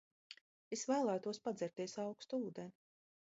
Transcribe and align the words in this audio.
Es 0.77 0.85
vēlētos 0.91 1.39
padzerties 1.49 1.95
aukstu 2.07 2.41
ūdeni. 2.49 2.75